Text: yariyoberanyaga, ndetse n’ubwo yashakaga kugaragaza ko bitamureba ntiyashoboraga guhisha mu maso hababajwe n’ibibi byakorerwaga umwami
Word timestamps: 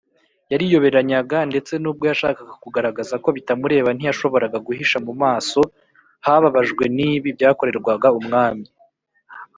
yariyoberanyaga, 0.51 1.37
ndetse 1.51 1.73
n’ubwo 1.77 2.03
yashakaga 2.11 2.53
kugaragaza 2.63 3.15
ko 3.23 3.29
bitamureba 3.37 3.89
ntiyashoboraga 3.93 4.57
guhisha 4.67 4.97
mu 5.05 5.13
maso 5.21 5.59
hababajwe 6.25 6.83
n’ibibi 6.95 7.31
byakorerwaga 7.37 8.09
umwami 8.19 8.65